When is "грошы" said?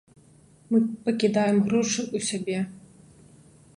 1.67-2.01